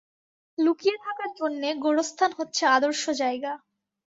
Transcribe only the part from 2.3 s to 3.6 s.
হচ্ছে আদর্শ জায়গা।